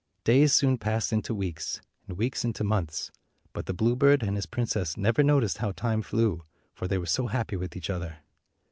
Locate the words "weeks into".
2.17-2.63